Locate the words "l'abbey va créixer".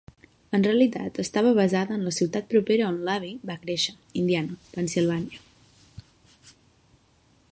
3.09-3.95